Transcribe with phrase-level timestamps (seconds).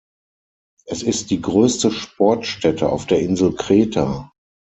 [0.87, 4.31] Es ist die größte Sportstätte auf der Insel Kreta.